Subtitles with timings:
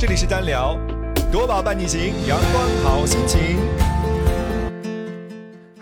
[0.00, 0.78] 这里是单聊，
[1.30, 3.58] 夺宝伴你行，阳光好心情。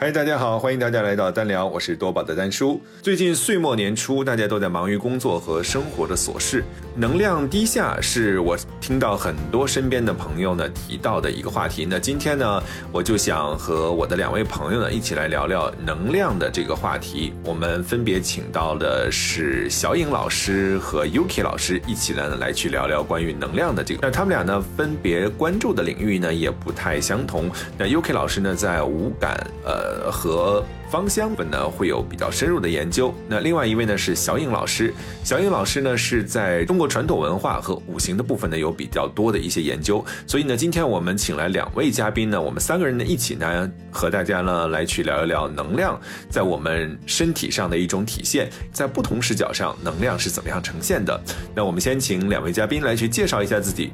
[0.00, 2.80] 嗨，大家好，欢迎大家来到单聊，我是多宝的丹叔。
[3.02, 6.62] 最近岁末年初，大家都在忙于工作和生活的琐事，
[6.94, 11.84] 能量低下是我听到很多身边的朋友呢提到的一个话题。
[11.84, 12.62] 那今天呢，
[12.92, 17.32] 我就想和我的两位朋友呢一起来聊聊能量的这个话题。
[17.42, 24.00] 我们分别请到的是小颖老师和 Yuki 老师，一起呢来去聊聊关于能量的这个。
[24.00, 27.50] 那他们俩呢分别关注的领域呢也不太相同。
[27.76, 29.87] 那 Yuki 老师呢在五感呃。
[29.88, 33.12] 呃，和芳香本呢会有比较深入的研究。
[33.26, 34.92] 那另外一位呢是小颖老师，
[35.24, 40.04] 小颖老师呢是在中国传统文化和五行的部分呢有比较多的一些研究。
[40.26, 51.18] 所以呢，今天我们请来两位嘉宾呢，我们三个人呢一起呢和大家呢来去聊一聊能量在我们身体上的一种体现，在不同视角上能量是怎么样呈现的。
[51.54, 53.90] 那我们先请两位嘉宾来去介绍一下自己。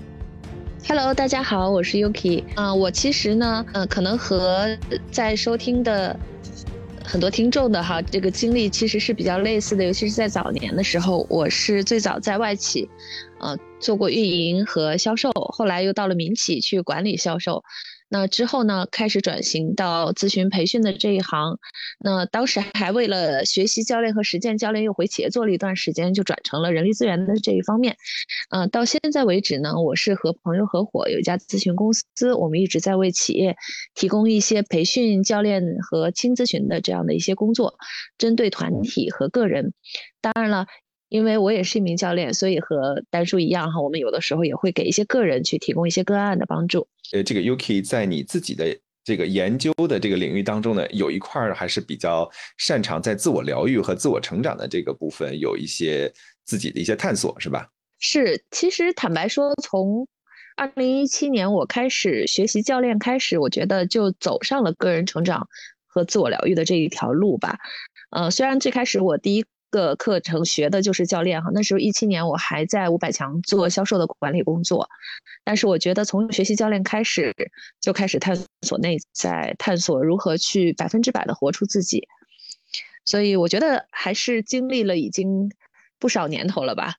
[0.86, 2.44] Hello，大家好，我是 Yuki。
[2.56, 4.76] 嗯，我其实呢，嗯，可能和
[5.10, 6.14] 在收听的
[7.02, 12.86] 很多听众的哈，这个经历其实是比较类似的，尤其是在早年的时候，我是最早在外企，
[13.40, 17.64] 呃，做过运营和销售，后来又到了民企去管理销售。
[18.08, 21.58] 那之后呢，开始转型到咨询培训的这一行。
[21.98, 27.96] 那当时还为了学习教练和实践教练，又回企业做了一段时间，就转成了人力资源的这一方面。
[28.50, 33.56] 嗯，到现在为止呢，我是和朋友合伙有一家咨询公司，我们一直在为企业
[33.94, 37.74] 提供一些培训教练和轻咨询的这样的一些工作，
[38.16, 39.72] 针对团体和个人。
[40.20, 40.66] 当然了。
[41.14, 46.88] 因为我也是一名教练，所以和丹叔一样哈，我们有的时候也会给一些个人去提供一些个案的帮助。
[47.12, 56.12] 呃，这个 Yuki 在你自己的这个研究的这个领域当中呢，有一块儿还是比较擅长在自我疗愈和自我成长的这个部分有一些
[56.44, 57.68] 自己的一些探索，是吧？
[58.00, 60.08] 是，其实坦白说，从
[60.56, 65.46] 二零一七年我开始学习教练开始，我觉得就走上了个人成长
[65.86, 67.58] 和自我疗愈的这一条路吧。
[68.10, 69.44] 呃，虽然最开始我第一。
[69.74, 74.88] 个课程学的就是教练哈，那时候一七年我还在五百强做销售的管理工作，
[75.42, 77.34] 但是我觉得从学习教练开始
[77.80, 82.06] 就开始探索内在，探索如何去百分之百的活出自己，
[83.04, 85.50] 所以我觉得还是经历了已经
[85.98, 86.94] 不少年头了吧，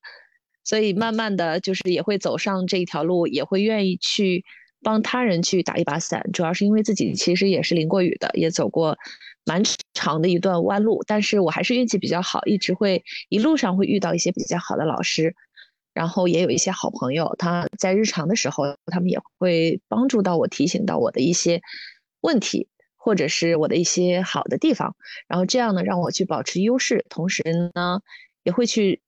[0.65, 4.43] 所以慢慢的就是也会走上这一条路，也会愿意去
[4.83, 8.97] 帮他人去打一把伞，主要是因为自己其实也是淋过雨的，也走过。
[9.45, 9.61] 蛮
[9.93, 15.35] 长的一段弯路，但是我还是运气比较好，一直会一路上会遇到一些比较好的老师，
[15.93, 21.61] 然后也有一些好朋友，他在日常的时候，他们也会帮助到我，提醒到我的一些
[22.21, 22.67] 问题，
[22.97, 24.95] 或者是我的一些好的地方，
[25.27, 27.43] 然后这样呢，让我去保持优势，同时
[27.75, 28.01] 呢，
[28.43, 29.01] 也会去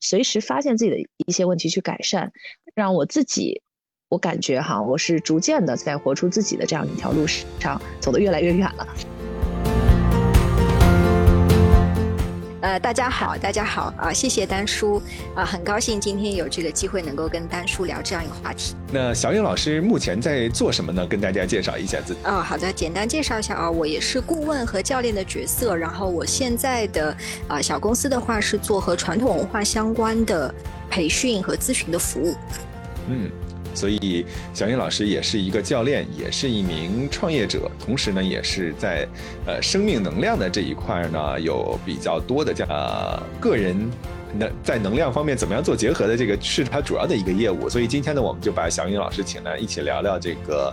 [0.00, 2.32] 随时发现自己的一些问题去改善，
[2.74, 3.62] 让我自己，
[4.08, 9.15] 我感觉哈，我是逐渐的在活出自己的这样一条路上走得越来越远了。
[12.66, 14.12] 呃，大家好，大家好啊！
[14.12, 15.00] 谢谢丹叔
[15.36, 18.74] 啊，很高兴今天有这个机会能够跟丹叔聊这样一个话题。
[18.90, 21.06] 那小颖老师目前在做什么呢？
[21.06, 22.18] 跟大家介绍一下自己。
[22.24, 27.16] 哦，好的，简单介绍一下啊，我也是顾问和教练的角色，然后我现在的
[27.46, 30.52] 啊小公司的话是做和传统文化相关的
[30.90, 32.34] 培训和咨询的服务。
[33.08, 33.30] 嗯。
[33.76, 39.06] 所以，小英老师也是一个教练，也是一名创业者，同时呢，也是在
[39.46, 42.64] 呃生命能量的这一块呢，有比较多的这
[43.38, 43.76] 个人
[44.38, 47.68] 能在能量方面怎么样做结合的，这个是它主要的一个业务。
[47.68, 50.72] 所以今天呢，我们就把小英老师请来一起聊聊这个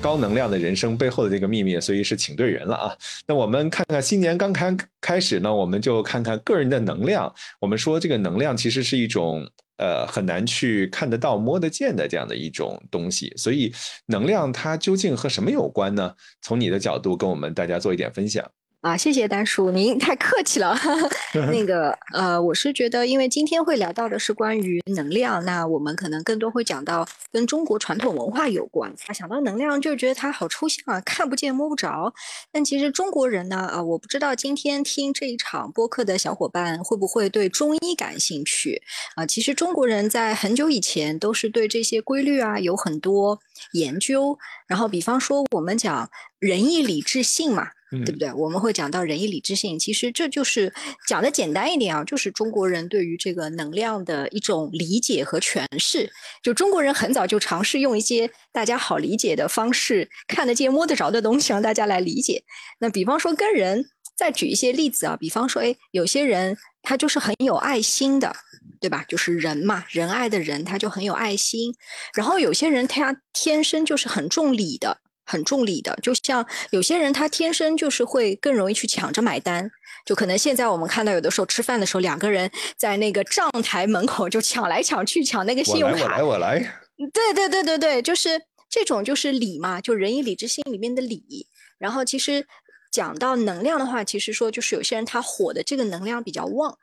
[0.00, 1.80] 高能量的人生背后的这个秘密。
[1.80, 2.96] 所以是请对人了啊。
[3.26, 7.32] 那我们看看新年刚开开始呢，我们就看看个人的能量。
[7.60, 9.46] 我们说这个能量其实是一种。
[9.78, 13.72] 呃，很难去看得到、摸得见的这样的一种东西，所以
[14.06, 16.14] 能量它究竟和什么有关呢？
[16.40, 18.48] 从你的角度跟我们大家做一点分享。
[18.82, 20.76] 啊，谢谢丹叔，您太客气了。
[21.52, 28.92] 那 个，呃，我是觉得，因为今天会聊到的是关于能量，那我们可能更多会讲到跟中国传统文化有关。
[29.06, 32.12] 啊，想到能量就觉得它好抽象啊，看不见摸不着。
[32.50, 38.82] 但其实中国人呢，啊，我不知道今天听这一场播客的小伙伴会不会对中医感兴趣
[39.14, 39.24] 啊？
[39.24, 43.38] 其实中国人在很久以前都是对这些规律啊有很多
[43.74, 44.36] 研究。
[44.66, 47.68] 然后，比方说我们讲仁义礼智信嘛。
[48.04, 48.32] 对不对？
[48.32, 50.72] 我们会讲到仁义礼智信，其实这就是
[51.06, 56.10] 讲的简单一点啊，就是中国人对于这个能量的一种理解和诠释。
[56.42, 62.42] 就中国人很早就尝试用一些大家好理解的方式，看得见摸得着的东西让大家来理解。
[62.78, 63.84] 那比方说跟人，
[64.16, 68.34] 再举一些例子啊，比方说，哎，有些人他就是很有爱心的，
[68.80, 69.04] 对吧？
[69.08, 71.74] 就是人嘛，仁爱的人他就很有爱心。
[72.14, 75.98] 然后有些人他天生就是很重礼的，很重礼的。
[76.02, 79.70] 就像有些人他天生就是会更容易去抢着买单。
[80.04, 85.96] 就可能现在我们看到有的时候吃饭的时候，两个人在那个账台门口就抢来抢去，抢那个信用卡。
[85.96, 86.80] 我来，我来，我来。
[87.12, 91.46] 对对对对对，就是这种就是礼嘛，就仁义礼智信里面的礼。
[91.78, 92.44] 然后其实
[92.90, 96.76] 讲到能量的话，其实说就是有些人他火的这个能量比较旺。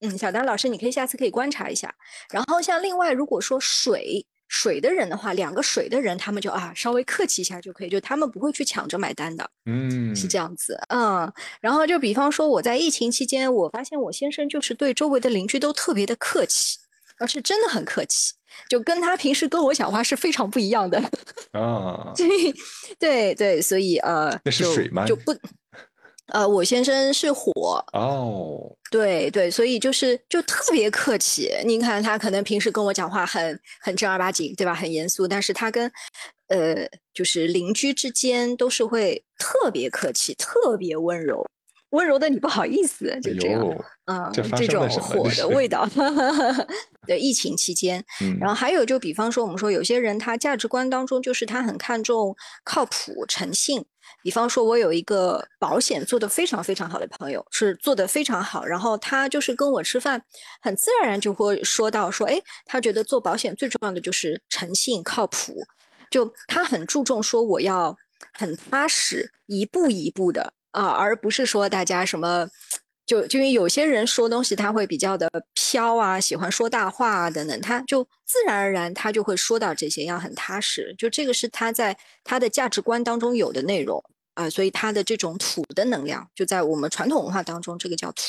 [0.00, 1.94] 嗯，小丹老师，你可以下次可以观察一下。
[2.30, 4.26] 然后像另外，如果说水
[4.56, 9.50] 水的人的话，两个水的人，他们就啊稍微客气一下就可以，就他们不会去抢着买单的。
[9.66, 10.78] 嗯，是这样子。
[10.90, 11.30] 嗯，
[11.60, 16.78] 然后就比方说我在疫情期间，我发现我先生就是对周围的邻居都特别的客气，
[17.18, 18.32] 而是真的很客气，
[18.68, 20.98] 就跟他平时跟我讲话是非常不一样的。
[21.50, 22.54] 啊， 对
[22.96, 25.04] 对对，所以呃，那是水吗？
[25.04, 25.34] 就不。
[26.28, 28.58] 呃，我先生是火哦，
[28.90, 31.52] 对对，所以就是就特别客气。
[31.66, 34.74] 您看他可能平时跟我讲话很很正儿八经，对吧？
[34.74, 35.90] 很严肃，但是他跟
[36.48, 41.46] 呃就是邻居之间都是会特别客气，特别温柔，
[41.90, 43.62] 温柔的你不好意思，就这样
[44.06, 45.86] 啊，这种火的味道。
[47.06, 48.02] 对，疫情期间，
[48.40, 52.34] 然后还有就比方说，我们说有些人他价值观当中就是他很看重
[52.64, 53.84] 靠谱、诚信。
[54.22, 58.64] 比方说，我有一个保险做得非常非常好的朋友，是做得非常好。
[58.64, 60.22] 然后他就是跟我吃饭，
[60.62, 65.54] 很自然就会说到说，哎，他觉得做保险最重要的就是诚信、靠谱。
[66.10, 67.96] 就他很注重说，我要
[68.32, 72.48] 很踏实，一步一步的啊，而不是说大家什么。
[73.06, 80.94] 就就因为有些人说东西他会比较的飘啊，喜欢说大话啊等等，他就自然而然他就会说到这些，要很踏实。
[80.96, 84.02] 就这个是他在他的价值观当中有的内容
[84.34, 88.22] 啊，所以他的这种土的能量就在我们传统文化当中，这个叫土。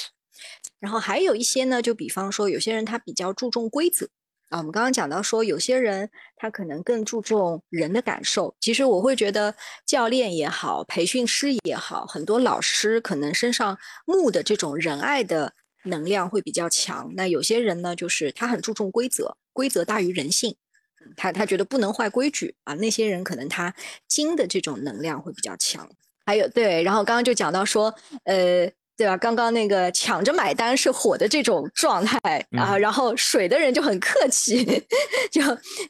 [0.80, 4.10] 然后还有一些呢，就比方说有些人他比较注重规则。
[4.56, 8.56] 啊，我们刚刚讲到说，有些人他可能更注重人的感受。
[8.62, 9.54] 其实我会觉得，
[9.86, 15.52] 教练也好，培训师也好，很多老师可能身上木的这种仁爱的
[15.84, 17.12] 能量会比较强。
[17.18, 20.56] 那有些人呢，就是他很注重规则，规则大于人性，
[21.18, 22.76] 他他觉得不能坏规矩啊。
[22.76, 23.76] 那些人可能他
[24.08, 25.86] 金的这种能量会比较强。
[26.26, 27.94] 还有对，然后刚刚就讲到说，
[28.24, 28.72] 呃。
[28.98, 29.18] 对吧？
[29.18, 32.18] 刚刚那个抢着买单是火的这种状态
[32.58, 34.64] 啊，然后水的人就很客气，
[35.32, 35.42] 就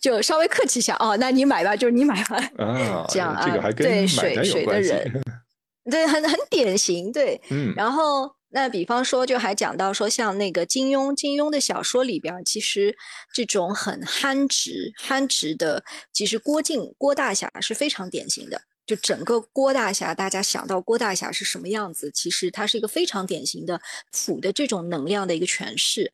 [0.02, 5.24] 就稍微客气一下哦，那你买吧，就是你买吧啊，这样啊，对水水的人，
[5.90, 12.96] 对，很很典型，对，嗯，然后那比方说，就还讲到说，像那个金庸，金庸的小说里边，其实
[13.34, 18.62] 这种很憨直憨直的，其实郭靖郭大侠是非常典型的。
[18.86, 22.12] 就整个郭大侠，大家想到郭大侠是什么样子？
[22.12, 26.14] 其实他是一个非常典型的土的这种能量的一个诠释。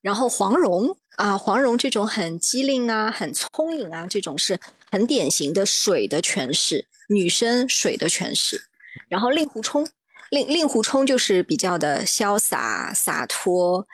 [0.00, 4.58] 然后黄蓉啊，黄蓉这种很机灵啊、很聪颖啊，这种是
[4.90, 8.64] 很典型的水的诠释，女生水的诠释。
[9.08, 9.88] 然后令狐冲，
[10.30, 13.86] 令令狐冲就是比较的潇洒洒脱、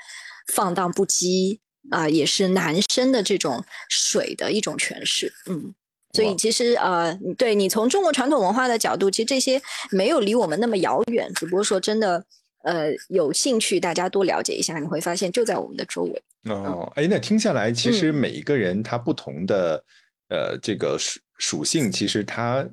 [0.54, 1.58] 放荡不羁
[1.90, 5.34] 啊，也是男生的这种水的一种诠释。
[5.44, 5.74] 嗯。
[6.18, 9.62] 所以其实呃，对你从中国传统文化的角度，其实这些
[9.92, 12.24] 没有离我们那么遥远，只不过说真的，
[12.64, 16.22] 呃，有兴趣大家多了解一下，你会发现就在我们的周围。
[16.50, 19.84] 哦，哎，那听下来，其实每一个人他不同的
[20.28, 22.66] 呃这个属属性，其实他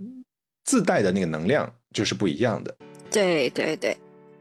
[0.64, 2.76] 自带的那个能量就是不一样的。
[3.12, 3.96] 对对对，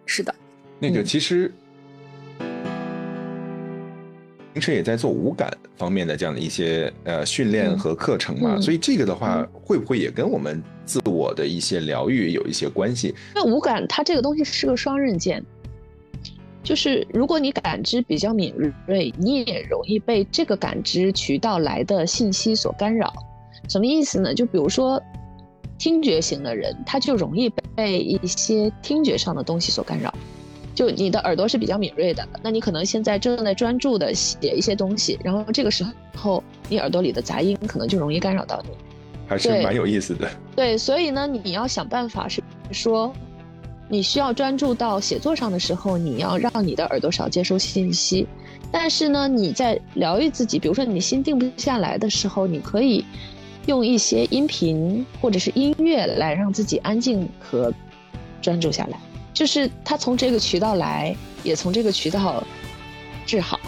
[0.06, 0.34] 是的。
[0.78, 1.52] 那个其实。
[4.54, 13.12] 平时也在做五感方面的这样的一些呃训练和课程嘛，所以这个的话会不会也跟我们自我的一些疗愈有一些关系？
[13.34, 15.44] 那五感它这个东西是个双刃剑，
[16.62, 18.54] 就是如果你感知比较敏
[18.86, 23.12] 锐，你也容易被这个感知渠道来的信息所干扰。
[23.68, 24.32] 什么意思呢？
[24.32, 25.02] 就比如说
[25.78, 30.14] 听觉型的人，他就容易被一些听觉上的东西所干扰。
[30.74, 38.70] 就你的耳朵是比较敏锐的，那你可能现在正在专注的写一些东西，然后这个时候你耳朵里的杂音可能就容易干扰到你，
[39.28, 40.28] 还是蛮有意思的。
[40.56, 43.12] 对，所以呢，你要想办法是说，
[43.88, 48.26] 你需要专注到写作上的时候，你要让你的耳朵少接收信息。
[48.72, 53.04] 但是呢，你在疗愈自己，比如说你心定不下来的时候，你可以
[53.66, 57.72] 用一些音频或者是音乐来让自己安静和
[58.42, 58.98] 专注下来。
[59.34, 62.42] 就是他从这个渠道来，也从这个渠道
[63.26, 63.60] 治好。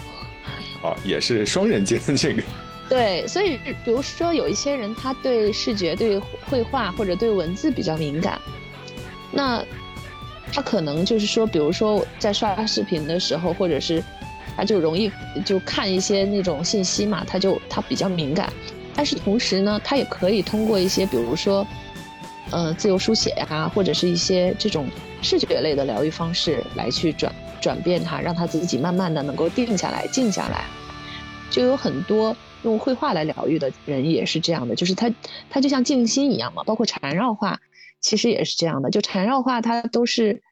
[0.81, 2.41] 哦，也是双刃剑这个。
[2.89, 6.17] 对，所以比如说有一些人，他对视觉、对
[6.49, 8.39] 绘画或者对文字比较敏感，
[9.29, 9.61] 那
[10.53, 14.01] 他可能就是说，比如说在刷视频的时候，或者是
[14.55, 15.11] 他就容易
[15.43, 18.51] 就看一些那种信息嘛，他就他比较敏感。
[18.95, 21.67] 但是同时呢，他也可以通过一些，比如说，
[22.51, 24.87] 呃，自由书写呀，或者是一些这种
[25.21, 30.65] 视觉类的疗愈方式来去转转变他，让他自己慢慢的能够定下来、静下来。
[31.49, 35.13] 就有很多用绘画来疗愈的人也是这样的，就是他
[35.49, 36.63] 他就像静心一样嘛。
[36.63, 37.59] 包括缠绕画，
[38.01, 38.89] 其实也是这样的。
[38.89, 40.43] 就缠绕画，它都是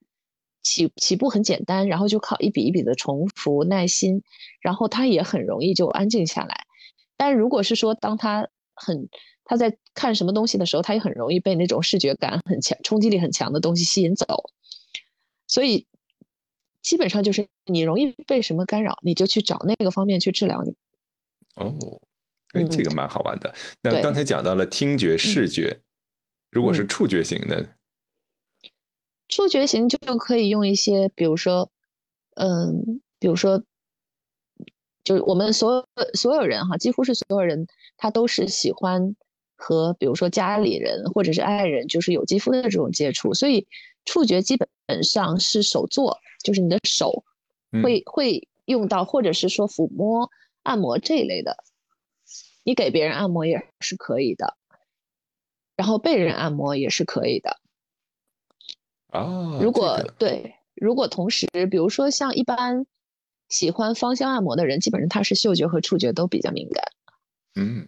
[0.64, 4.24] 起起步很简单，然后就靠一笔一笔的重复、耐心，
[4.62, 6.66] 然后他也很容易就安静下来。
[7.18, 9.10] 但如果是说，当他很
[9.46, 14.50] 他在看什么东西的时候，他也很容易被那种视觉感很强、冲击力很强的东西吸引走。
[15.48, 15.88] 所以
[16.82, 20.76] 基本上就是你容易被什么干扰，你就去找那个方面去治疗你。
[21.56, 22.02] 哦，
[22.54, 23.54] 哎，这个蛮好玩的。
[23.82, 25.80] 那刚才讲到了听觉、视觉，
[26.52, 27.70] 如果是触觉型的，
[29.30, 31.72] 触觉型就可以用一些，比如说，
[32.36, 33.64] 嗯，比如说。
[35.04, 35.86] 就是我们所有
[36.16, 39.16] 所有人哈，几乎是所有人，他都是喜欢
[39.56, 43.68] 和比如说家里人或者是爱人，就是有肌肤的这种接触，所以
[44.06, 44.68] 触觉基本
[45.04, 47.24] 上是手做，就是你的手
[47.84, 50.30] 会会用到，或者是说抚摸、
[50.64, 51.58] 按摩这一类的，
[52.64, 54.58] 你给别人按摩也是可以的，
[55.76, 57.58] 然后被人按摩也是可以的。
[59.12, 62.86] 哦，如果对，如果同时，比如说像一般。
[63.48, 66.84] 喜欢芳香按摩的人，基本上他是嗅觉和触觉都比较敏感。
[67.54, 67.88] 嗯，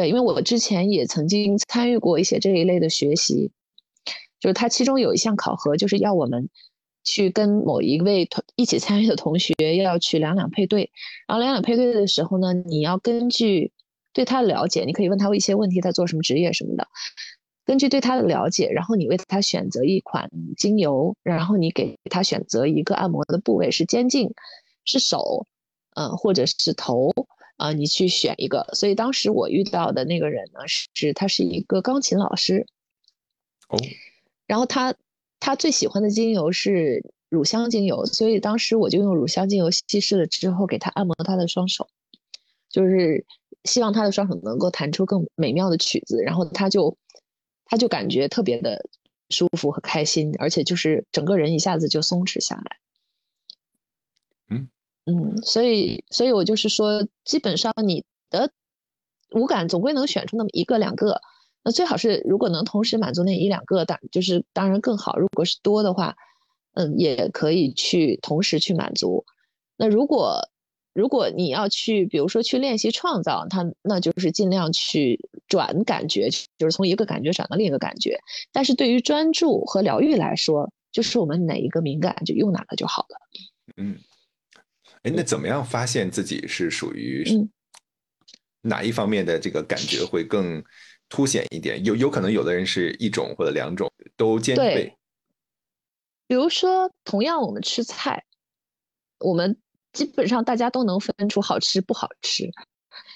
[0.00, 3.52] 对，因为我之前也曾经参与过一些这一类的学习，
[4.40, 6.48] 就是他其中有一项考核，就是要我们
[7.04, 10.90] 去跟某一位同一起参与的同学要去两两配对，
[11.28, 13.72] 然后两两配对的时候呢，你要根据
[14.14, 16.88] 对他的了解，你可以问他一些问题，他做什么职业什么的，
[17.66, 24.32] 根据对他的了解，然后你为他选择一款精油，然后你给他选择一个按摩的部位是肩颈。
[24.86, 25.46] 是手，
[25.94, 27.12] 嗯，或者是头，
[27.60, 28.66] 啊，你去选一个。
[28.72, 32.66] 所以当时我遇到的那个人呢，是他是一个钢琴老师，
[33.68, 33.76] 哦，
[34.46, 34.94] 然后他
[35.38, 41.86] 他最喜欢的精油是乳香精油，所以当时我就用乳香精油稀释了之后，给他按摩他的双手，
[42.70, 43.26] 就是
[43.64, 46.96] 希望他的双手能够弹出更美妙的曲子，然后他就
[47.66, 48.88] 他就感觉特别的
[49.28, 52.78] 舒服和开心，而且就是整个人一下子就松弛下来。
[55.10, 58.52] 嗯，所以，所以我就是说，基本上你的
[59.32, 61.20] 五感总归能选出那么一个两个，
[61.64, 65.18] 那最好是如果能同时满足那一两个，当就是当然更好。
[65.18, 66.14] 如果是多的话，
[66.74, 69.24] 嗯，也可以去同时去满足。
[69.76, 70.48] 那如果
[70.92, 78.20] 如果你要去，比如说去练习创造，它那就是尽量去转感觉，就是从一个感觉转到另一个感觉。
[78.52, 83.16] 但是对于专注和疗愈来说，就是我们哪一个敏感就用哪个就好了。
[83.76, 83.98] 嗯。
[85.02, 87.24] 哎，那怎么样发现自己是属于
[88.60, 90.62] 哪一方面的这个感觉会更
[91.08, 91.82] 凸显一点？
[91.84, 94.94] 有有可能有的人是一种或者两种都兼备。
[96.26, 98.24] 比如说，同样我们吃菜，
[99.18, 99.58] 我们
[99.92, 102.50] 基本上大家都能分出好吃不好吃，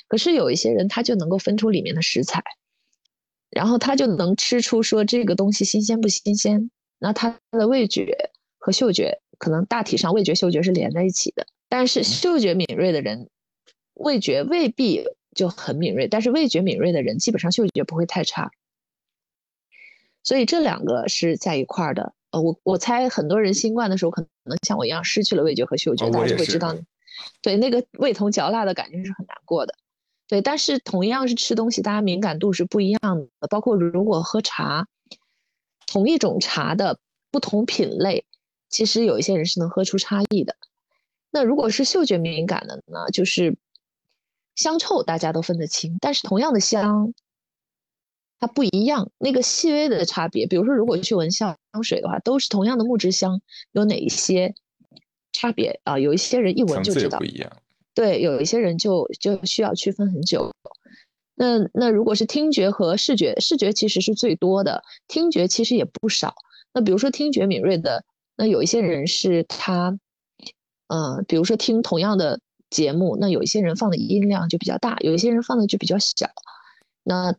[0.08, 2.42] 可是有一些人他就能够分出里面的食材，
[3.50, 6.70] 然后他就能吃出说这个东西新鲜不新鲜。
[6.98, 11.46] 那他的味觉和嗅觉可能大体上味觉嗅觉是连在一起的。
[11.76, 13.28] 但是嗅觉敏锐的人，
[13.95, 15.02] 味觉未必
[15.35, 16.07] 就很敏锐。
[16.07, 18.52] 但是味觉敏锐的人，基本上嗅觉不会太差。
[20.23, 22.14] 所以这两个是在一块儿的。
[22.31, 26.76] 呃，我我猜很多人新冠的时候，可能像我一样失去了味觉和嗅觉，大家就会知道，
[27.43, 29.75] 对那个味同嚼蜡的感觉是很难过的。
[30.28, 33.00] 对，但是同样是吃东西，大家敏感度是不一样
[33.40, 33.49] 的。
[33.49, 34.87] 包括如果喝茶，
[35.88, 37.00] 同一种茶的
[37.33, 38.25] 不同品类，
[38.69, 40.54] 其实有一些人是能喝出差异的。
[41.34, 43.10] 那如果是嗅觉敏感的呢？
[43.12, 43.56] 就是
[44.54, 47.12] 香臭大家都分得清，但是同样的香，
[48.38, 49.10] 它不一样。
[49.18, 53.40] 那个细微的差别，比如说如果去闻香水的话，都是同样的木质香，
[53.72, 54.54] 有哪一些
[55.32, 55.98] 差别啊？
[55.98, 57.50] 有一些人一闻就知道不一样。
[57.94, 60.52] 对，有一些人就就需要区分很久。
[61.34, 66.36] 那那如果是听觉和视觉，视觉其实是最多的，听觉其实也不少。
[66.72, 68.04] 那比如说听觉敏锐的，
[68.36, 69.98] 那有一些人是他。
[70.88, 76.28] 嗯，比如说听同样的节目，那有一些人放的音量就比较大，有一些人放的就比较小。
[77.02, 77.34] 那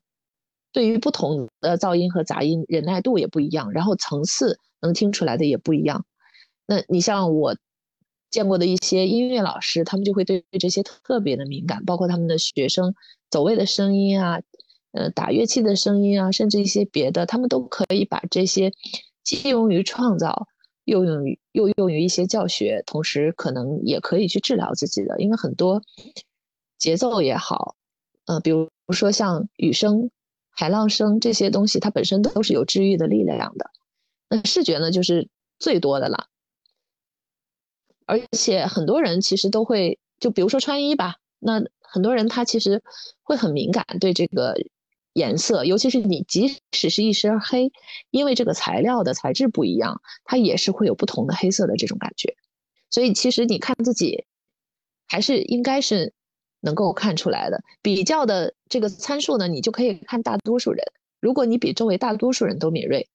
[0.72, 6.06] 对于不同的噪音和杂音，忍耐度也不一样，然后层次能听出来的也不一样。
[6.68, 7.56] 那你像我
[8.32, 12.94] 见过的一些音乐老师，他们就会对这些特别的敏感，包括他们的学生
[13.30, 14.42] 走位的声音啊，
[14.92, 18.74] 呃，打乐器的声音啊，甚至一些别的，他们都可以把这些
[19.24, 20.48] 既用于创造。
[20.86, 25.82] 又用于又用于一些教学，同时可能也可以去治疗自己的，因为很多
[26.78, 27.76] 节奏也好，
[28.26, 30.10] 呃，比如说像雨声、
[30.50, 33.70] 海浪声这些东西，它本身都是有治愈的力量的。
[34.30, 35.28] 那视觉呢，就是
[35.60, 36.28] 最多的了，
[38.06, 42.82] 而且很多人其实都会，就比如说穿衣吧，那很多人他其实
[43.24, 44.56] 会很敏感对这个。
[45.16, 47.72] 颜色，尤其是你即使是一身黑，
[48.12, 52.36] 因为这个材料的材质不一样，它也是会有不同的黑色的这种感觉。
[52.90, 54.26] 所以其实你看自己，
[55.08, 56.14] 还是应该是
[56.60, 57.64] 能够看出来的。
[57.82, 60.84] 比较的这个参数呢，你就可以看大多数人。
[61.22, 63.08] 如果你比周围大多数人都敏锐，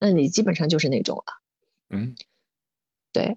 [0.00, 1.24] 那你基本上就是那种了。
[1.90, 2.16] 嗯，
[3.12, 3.36] 对。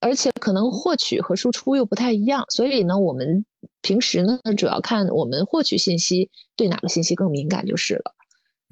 [0.00, 3.44] 而且可能获取和输出又不太一样，所以呢，我们
[3.82, 8.14] 平时呢主要看我们获取信息对哪个信息更敏感就是了。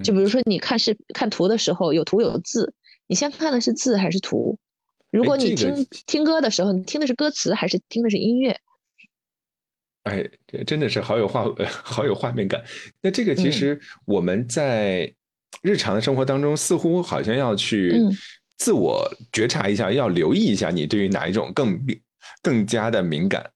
[0.02, 2.74] 就比如说你看视看图的时候，有图有字，
[3.06, 4.58] 你先看的是字还是图？
[5.10, 8.58] 如果你听听歌的时候，你听的是歌词还是听的是音乐？
[10.04, 10.28] 哎，
[10.66, 11.44] 真的是好有画
[11.82, 12.62] 好有画面感。
[13.00, 15.12] 那这个其实我们在
[15.62, 17.94] 日常的生活当中，似乎好像要去。
[18.58, 21.80] 自我觉察一下，要留意一下你对于哪一种更、
[22.42, 23.48] 更加的敏感。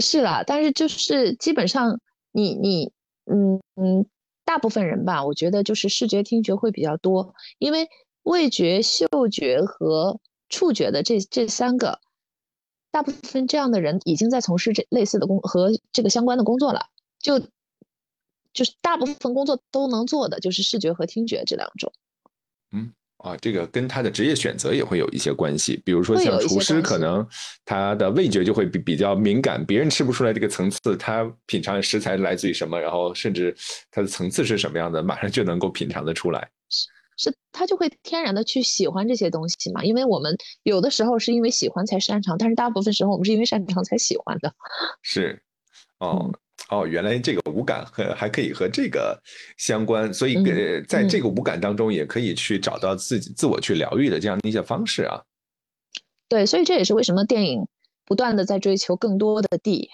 [0.00, 2.00] 是啦，但是就是基本上，
[2.32, 2.92] 你你
[3.26, 4.06] 嗯嗯，
[4.44, 7.88] 大部分人吧，我觉得就是视觉、听觉会比较多，因为
[8.22, 12.00] 味觉、嗅觉和触觉的这这三个，
[12.90, 16.86] 大部分这样的人已经在从事这类似的工和这个相关的工作了，
[17.18, 17.40] 就
[18.52, 21.92] 就是大部分工作都能做的就是视觉和听觉这两种。
[23.24, 23.32] 嗯。
[23.32, 25.82] 啊，这个跟他的职业选择也会有一些关系。
[25.84, 27.26] 比如说像厨师，可能
[27.64, 33.52] 他的味觉就会比比较敏感，别人吃不出来这个层次，他品尝食材来自于什么，然后甚至
[33.90, 36.48] 它的层次是什么样的，马上就能够品尝的出来。
[36.68, 39.82] 是，是他就会天然的去喜欢这些东西嘛？
[39.82, 44.54] 因为我们有的时候是因为喜欢才擅长，但是大部分时候我们是因为擅长才喜欢的。
[45.02, 45.42] 是，
[45.98, 46.32] 哦。
[46.68, 49.18] 哦，原来这个五感和还可以和这个
[49.56, 55.22] 相关，所以呃，在这个五感当中，也可以去找到自己自我去疗愈的这样的一些方式啊。
[56.28, 57.66] 对，所以这也是为什么电影
[58.04, 59.88] 不断的在追求更多的 D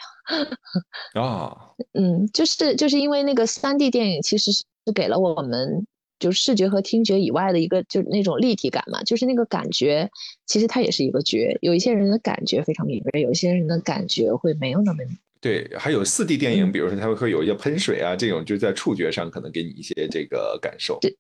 [1.15, 1.75] 啊。
[1.95, 5.87] 嗯，就是就是因为那个三 D 电影其实是给了我们
[6.19, 10.11] 就视觉和听觉以外的一个就那种立体感嘛，就是那个感觉，
[10.47, 11.57] 其实它也是一个觉。
[11.61, 15.05] 有一些人的感觉非常敏锐，有一些人的感觉会没有那么。
[15.45, 20.99] 对，还有四 D 电影，比如说它会会有一些喷水啊，这种就在触觉上可能给你一些这个感受。
[21.03, 21.15] 对，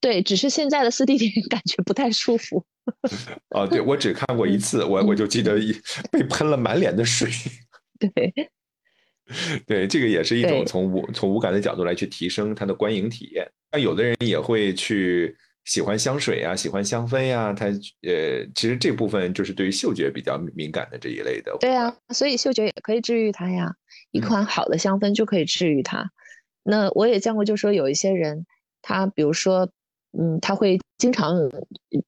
[0.00, 2.64] 对，只是现在的四 D 电影感觉不太舒服。
[3.48, 5.74] 哦，对，我只看过一次，我我就记得一
[6.12, 7.28] 被喷了满脸的水。
[7.98, 8.32] 对，
[9.66, 13.44] 对，这个也是一种从无从无感的角度来去提升它的观影体验。
[13.72, 15.36] 那有的人也会去。
[15.70, 21.56] 喜欢香水呀，喜欢香氛呀，他呃，其实这部分就是对于嗅觉比较敏感的这一类的。
[21.60, 23.72] 对啊，所以嗅觉也可以治愈他呀。
[24.10, 26.10] 一款好的香氛就可以治愈他。
[26.64, 28.44] 那我也见过，就说有一些人，
[28.82, 29.70] 他比如说，
[30.18, 31.36] 嗯，他会经常，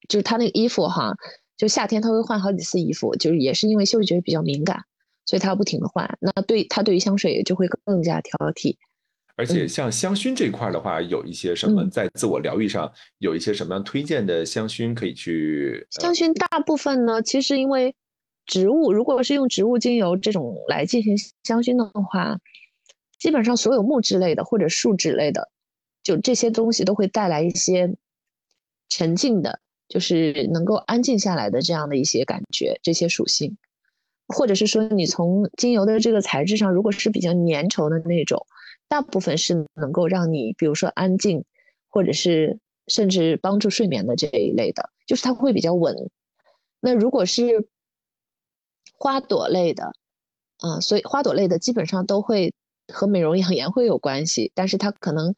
[0.09, 1.15] 就是他那个衣服哈，
[1.57, 4.83] 就夏天他会换好几次衣服，就是也是因为嗅觉比较敏感，
[5.25, 6.19] 所以他不停的换。
[6.21, 8.75] 那对他对于香水就会更加挑剔。
[9.43, 15.85] 而且像香薰这块的话，有一些什么在自我疗愈上有一些什么样推荐的香薰可以去？
[15.91, 17.93] 香薰大部分呢，其实因为
[18.47, 22.39] 植物，如果是用植物精油这种来进行香薰的话，
[23.19, 25.51] 基本上所有木质类的或者树脂类的，
[26.05, 27.97] 就这些东西都会带来一些
[28.91, 33.57] 沉静的，就是能够安静下来的这样的一些感觉，这些属性，
[34.29, 38.47] 或者是说你从精油的这个材质上，如果是比较粘稠的那种。
[38.93, 41.47] 大部分是能够让你，比如说安静，
[41.89, 45.97] 或者是甚至帮助睡眠的这一类的，就是它会比较稳。
[46.79, 47.67] 那如果是
[48.99, 49.95] 花朵类的，
[50.59, 52.53] 啊，所以花朵类的基本上都会
[52.93, 55.35] 和美容养颜会有关系，但是它可能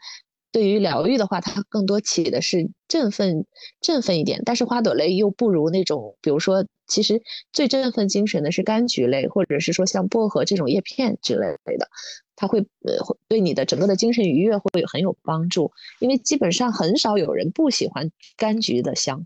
[0.50, 3.46] 对于疗愈的话，它更多起的是振奋、
[3.80, 4.42] 振奋一点。
[4.44, 11.88] 但是花朵类又不如那种，比如说，其实最振奋精神的是柑橘类，或者是说像薄荷这种叶片之类的。
[12.36, 19.24] 它会呃会对你的整个的精神愉悦会有很有帮助，因为基本上很少有人不喜欢柑橘的香。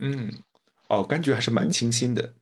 [0.00, 0.32] 嗯，
[0.88, 2.34] 哦，柑橘还是蛮清新的。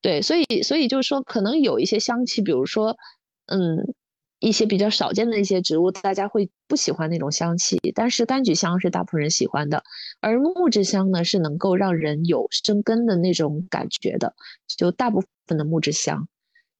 [0.00, 2.96] 对，所以所以就是说，可能有一些香气，比如说，
[3.46, 3.92] 嗯，
[4.38, 9.82] 一些比较少见的一些植物，大家会不喜欢那种香气，但是柑橘香是大部分人喜欢的，
[10.20, 14.34] 而木质香呢是能够让人有生根的那种感觉的，
[14.66, 16.28] 就大部分的木质香。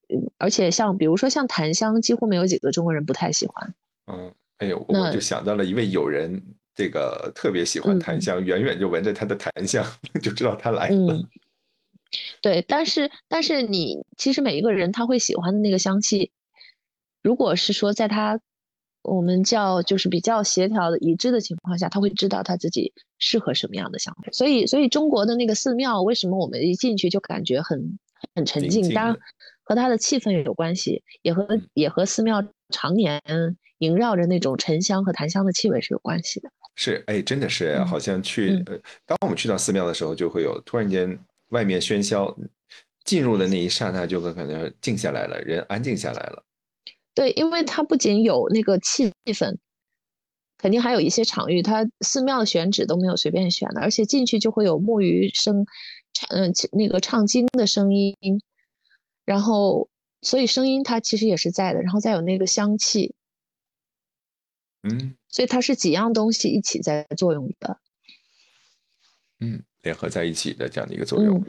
[0.09, 3.75] 嗯，而且像比如说像檀香，几乎没有几个中国人不太喜欢。
[4.07, 6.41] 嗯，哎呦，我就想到了一位友人，
[6.75, 9.85] 这个特别喜欢檀香，远远就闻着他的檀香
[10.23, 11.21] 就知道他来了。
[12.41, 16.31] 对，但是但是你其实每一个人他会喜欢的那个香气，
[17.27, 18.41] 如果是说在他
[19.03, 24.33] 我们叫就是比较协调的一致的情况下，他会知道他自己适合什么样的香味。
[24.33, 27.99] 所以所以中国的那个寺庙为什么我们一进去就感觉很
[28.37, 28.95] 很沉静？
[28.95, 29.17] 当然
[29.65, 33.21] 和它的气氛有关系，也和也和寺庙常年
[33.79, 36.49] 萦绕着那种沉香和檀香的气味是有关系的。
[36.77, 41.19] 是，哎，真的是好像去呃，当我们去到寺庙的时候，就会有突然间。
[41.51, 42.37] 外面喧嚣，
[43.05, 46.43] 进入的那一刹那就会感觉静下来了，人安静下来了。
[47.17, 49.57] 对，因为它不仅有那个气氛，
[50.59, 51.63] 肯定还有一些场域。
[51.63, 55.65] 它寺庙的选址都没有随便选的，而且进去就会有木鱼声，
[56.13, 58.15] 唱嗯，那个唱经的声音，
[59.25, 59.89] 然后
[60.21, 63.15] 所以声音它其实也是在的，然后再有那个香气，
[64.83, 67.81] 嗯，所以它是几样东西一起在作用的，
[69.41, 69.66] 嗯。
[69.87, 71.41] 联合在一起的这样的一个作用，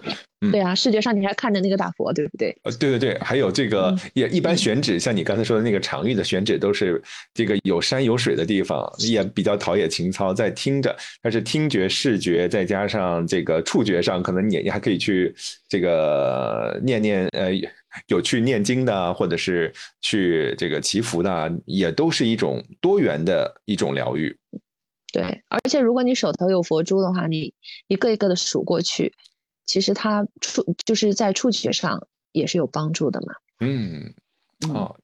[0.42, 2.56] 嗯，对啊，视觉上你还看着那个大佛，对不对？
[2.62, 7.02] 呃，对对对，还有这个也一般选址，像你刚才说的那个场域的选址，都是
[7.34, 15.34] 这个有山有水的地方，也比较陶冶情操，在听着，但是听觉、视觉再加上这个触觉上，可能你你还可以去
[15.68, 17.50] 这个念念呃，
[18.06, 24.38] 有去念经的，或者是去这个祈福的，也都是一种多元的一种疗愈。
[25.18, 27.52] 对，而且如果你手头有佛珠的话，你
[27.88, 29.12] 一个一个的数过去，
[29.66, 33.34] 其实它触就是在触觉上也是有帮助的嘛。
[33.62, 34.14] 嗯，
[34.72, 34.96] 哦，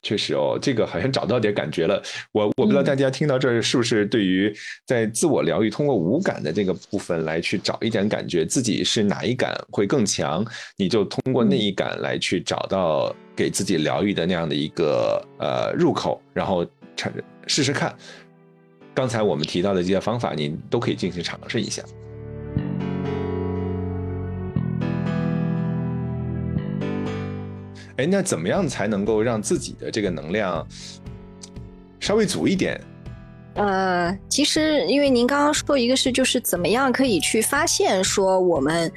[0.00, 2.02] 确实哦，这个好像找到点感觉了。
[2.32, 4.50] 我我不知道大家听到这儿是不是对于
[4.86, 10.42] 在自我疗愈通过五感的这个部分来去找一点感觉，自己是哪一感会更强，
[10.78, 17.12] 你就通过那一感来去找到给自己疗愈的那样的一个呃入口，然后尝
[17.46, 17.94] 试试看。
[18.94, 21.82] 刚才我们提到的这些方法，您都可以进行尝试一下。
[27.96, 30.66] 哎，那怎么样才能够让自己的这个能量
[31.98, 32.80] 稍微足一点？
[33.54, 38.90] 呃，其实因为您刚刚说一个是，就是怎么样可以去发现说我们。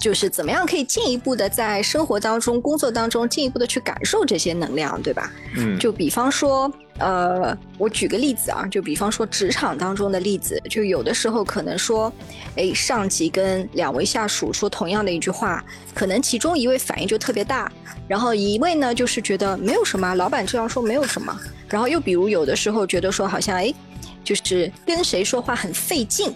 [0.00, 5.30] 就是怎么样可以进一步的在生活当中、工作当中进一步的去感受这些能量，对吧？
[5.56, 12.10] 嗯，就比方说，呃，我举个例子啊，就比方说职场当中的例子，就有的时候可能说，
[12.56, 15.62] 哎，上级跟两位下属说同样的一句话，
[15.94, 17.70] 可能其中一位反应就特别大，
[18.08, 23.70] 然后一位呢就是觉得没有什么，老板这样说没有什么，然后又比如有的时候觉得说好像哎，
[24.24, 26.32] 就是跟谁说话很费劲。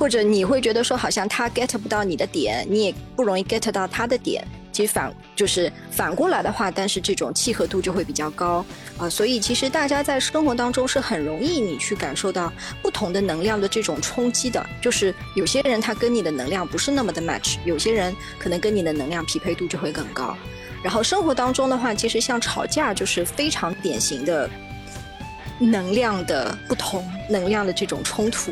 [0.00, 4.42] 或者你会觉得说，好像他 get 不到你的点，你也不容易 get 到他的点。
[4.72, 8.64] 其实反就是反过来的话，但是这种契合度就会比较高
[8.96, 9.10] 啊。
[9.10, 14.64] 所以其实大家在生活当中是很容易你去感受到不同的能量的这种冲击的。
[14.80, 20.34] 就是有些人他跟你的能量不是那么的 match，有些人可能跟你的能量匹配度就会更高。
[20.82, 24.48] 然后生活当中的话，其实像吵架就是非常典型的
[25.58, 28.50] 能量的不同，能量的这种冲突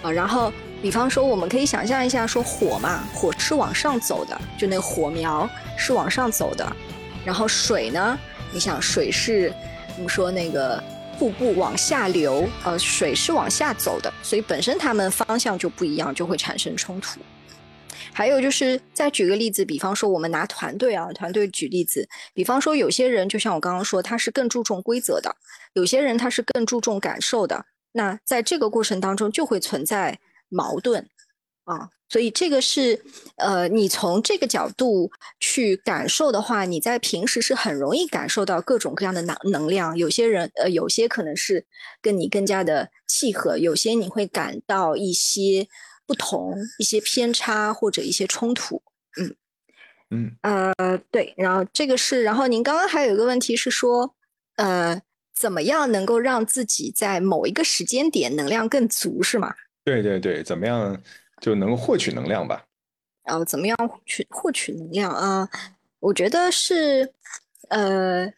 [0.00, 0.08] 啊。
[0.08, 0.52] 然后。
[0.84, 6.76] 比方说，我们可以想象一下，说火嘛，火是往上走的，就那个火苗是往上走的。
[7.24, 8.18] 然后水呢，
[8.52, 9.50] 你想水是
[9.96, 10.84] 我们说那个
[11.18, 17.18] 瀑布往下流，呃，水是往下走的，所以本身它们方向就不一样，就会产生冲突。
[18.12, 25.34] 还有就是再举个例子，比方说我们拿团队啊，团队举例子，比方说有些人就像我刚刚说，他是更注重规则的，
[25.72, 27.64] 有些人他是更注重感受的。
[27.92, 30.18] 那在这个过程当中就会存在。
[30.54, 31.06] 矛盾
[31.64, 33.02] 啊，所以这个是
[33.36, 39.96] 呃，你从这个角度去感受的话，你在平时是很容易感受到各种各样的能能量。
[39.96, 41.66] 有些人呃，有些可能是
[42.02, 45.66] 跟你更加的契合，有些你会感到一些
[46.06, 48.82] 不同、一些偏差或者一些冲突。
[49.18, 49.34] 嗯
[50.10, 54.14] 嗯呃对，然后这个是，然后您刚刚还有一个问题是说，
[54.56, 55.00] 呃，
[55.34, 59.54] 怎么样能够让自己在某一个时间点能量更足，是吗？
[59.84, 61.00] 对对对，怎么样
[61.40, 62.64] 就能获取能量吧？
[63.24, 65.48] 然后怎么样去获取能量啊？
[66.00, 67.12] 我觉得是，
[67.68, 68.30] 呃，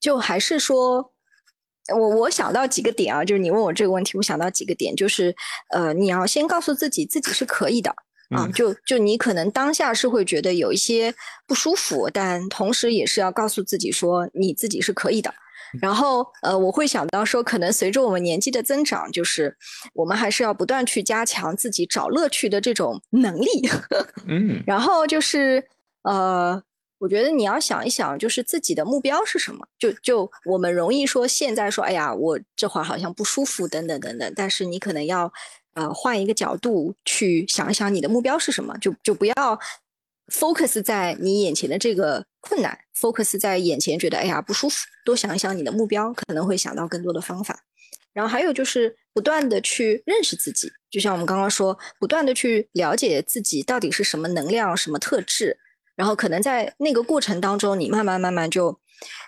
[0.00, 1.12] 就还是说，
[1.94, 5.34] 我我想到几个点啊，就是你问我这个问题，我想到几个点，就是
[5.70, 7.90] 呃，你要先告诉自己自己是可以的
[8.30, 11.14] 啊，就就你可能当下是会觉得有一些
[11.46, 15.32] 不舒服，但同时也是要告诉自己说你自己是可以的。
[15.80, 19.56] 然后，呃，我会想到说，可能随着我们年纪的增长，就是
[19.94, 23.46] 我们还是要不断去加强自己找乐趣的这种能力。
[24.26, 24.62] 嗯。
[24.66, 25.62] 然后就是，
[26.02, 26.62] 呃，
[26.98, 29.66] 我觉得你要想一想，就是自己的目标是什么。
[29.78, 34.32] 就就我们容易说现在说，哎呀，我这会儿好像不舒服，等等等等。
[34.34, 35.32] 但是你可能要
[35.74, 38.76] 呃换一个角度去想一想，你的目标是什么？
[38.78, 39.34] 就就不要
[40.32, 47.58] focus 在你眼前的这个困难，focus 在眼前觉得哎呀不舒服，多想一想你的目标，可能会想到更多的方法。
[48.12, 55.58] 然后还有就是不断的去认识自己，就像我们刚刚说，不断的去了解自己到底是什么能量、什么特质。
[55.94, 58.78] 然后可能在那个过程当中，你慢慢慢慢就，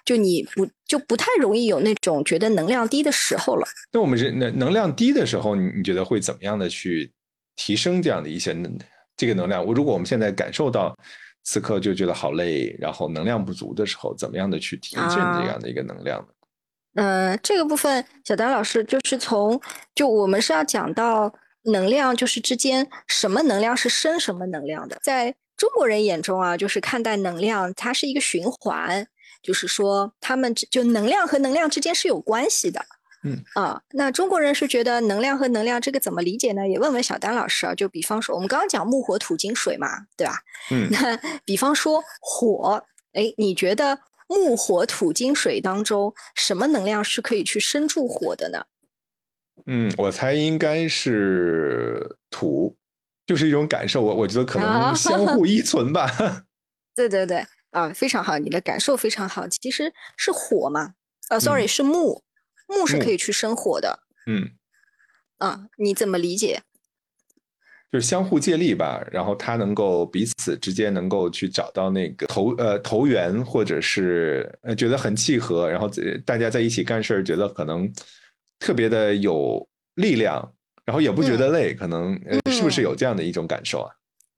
[0.05, 3.67] 就你不就不太容易有那种觉得能量低的时候了。
[3.93, 7.13] 那我们人能能量低的时候，你你觉得会怎么样的去
[7.57, 8.79] 提升这样的一些能
[9.18, 9.62] 这个能量？
[9.62, 10.96] 我如果我们现在感受到
[11.44, 16.28] 此刻就觉得好累，然后能量不足的时候，怎么样的去提振这样的一个能量呢？
[16.94, 19.61] 嗯，这个部分小丹老师就是从
[19.94, 21.31] 就我们是要讲到
[21.64, 25.35] 能量，就是之间什么能量是生什么能量的，在。
[25.59, 29.04] 中国人眼中啊，就是看待能量，它是一个循环，
[29.42, 32.81] 就是说他们就能量和能量之间是有关系的。
[33.24, 36.66] 嗯啊，那中国人是觉得能量和能量这个怎么理解呢？
[36.68, 37.74] 也问问小丹老师啊。
[37.74, 40.40] 就比方说，我们刚刚讲木火土金水嘛，对吧？
[40.70, 40.88] 嗯。
[40.90, 48.64] 那比方说火，哎，你觉得木火土金水当中什么能量是可以去生住火的呢？
[49.66, 52.76] 嗯，我猜应该是土。
[53.26, 56.11] 就是一种感受，我我觉得可能相互依存吧。
[56.96, 59.46] 对对对，啊，非常好，你的感受非常好。
[59.46, 60.94] 其实是火嘛，
[61.28, 62.22] 呃，sorry，是木，
[62.68, 64.04] 木是可以去生火的。
[64.26, 64.50] 嗯，
[65.38, 66.62] 啊，你怎么理解？
[67.90, 75.90] 就是相互借力吧，然后他能够彼此之间能够去找到那个投呃投缘，或者是呃觉得很契合，然后
[76.24, 77.90] 大家在一起干事儿，觉得可能
[78.59, 80.54] 特别的有力量。
[80.85, 82.18] 然后也不觉得累，可能
[82.50, 83.92] 是不是有这样的一种感受啊？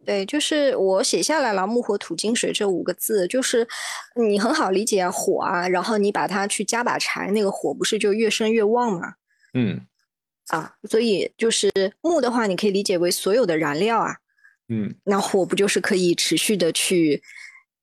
[0.04, 3.66] 对，就是我写下来了“木火土金水”这五个字，就是
[4.16, 9.14] 你很好理解啊，火啊，然后你把它去加把柴，那个火不是就越生越旺吗？
[9.52, 9.80] 嗯，
[10.48, 14.16] 啊，所以就是木的话，你可以理解为所有的燃料啊，
[14.68, 17.22] 嗯，那火不就是可以持续的去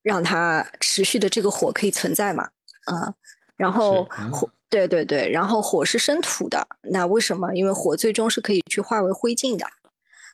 [0.01, 2.49] 让它持续的这个火可以存在嘛？
[2.85, 3.13] 啊，
[3.55, 4.49] 然后火。
[4.69, 7.53] 对对对，然后火是生土的，那为什么？
[7.55, 9.65] 因为火最终是可以去化为灰烬的。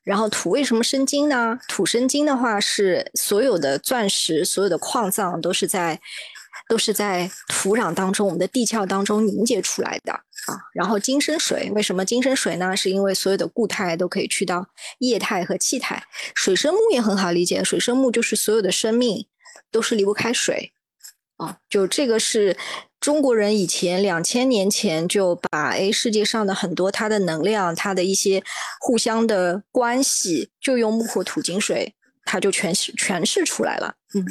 [0.04, 1.58] 然后土为什么生金呢？
[1.68, 6.00] 土生金的话，是所有的钻石、所有的矿藏都是在
[6.68, 10.22] 都是在土壤当中、我们的地壳当中凝结出来的啊。
[10.74, 12.76] 然后金生水，为什么金生水呢？
[12.76, 14.68] 是因为所有的固态都可以去到
[15.00, 16.04] 液态和气态。
[16.36, 19.26] 水生木也很好理解，水生木就是所有的生命
[19.72, 20.74] 都是离不开水
[21.44, 21.58] 啊。
[21.70, 22.56] 就这个是。
[23.00, 28.42] 中国人以前两千年前就把哎世界上的很多它的能量，它的一些
[28.80, 33.94] 互相的关系，就用木火土金水，它就诠释诠释出来了。
[34.16, 34.26] 嗯，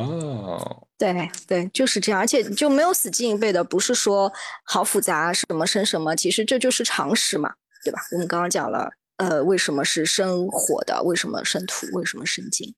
[0.00, 4.32] 哦， 对对，就是这样，而且就没有死记硬背的，不是说
[4.64, 7.52] 好复杂什么生什么，其实这就是常识嘛，
[7.84, 8.00] 对吧？
[8.12, 11.02] 我们刚刚讲了，呃，为什么是生火的？
[11.02, 11.86] 为什么生土？
[11.92, 12.74] 为什么生金？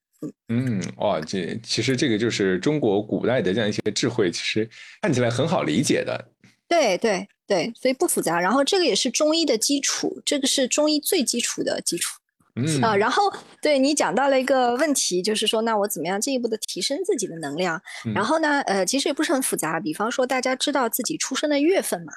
[0.49, 4.69] 嗯，哇，这其实这个就是中国古代的这样一些智慧，其实
[5.01, 6.29] 看起来很好理解的。
[6.69, 8.39] 对对对，所以不复杂。
[8.39, 12.21] 然后这个也是中医的基础，这个是中医最基础的基础。
[12.57, 17.81] 嗯啊，然后对你讲到了一个问题，就是说，那我怎么样进一步的提升自己的能量？
[18.15, 19.81] 然后呢，呃，其实也不是很复杂。
[19.81, 22.13] 比方说，大家知道自己出生的月份嘛，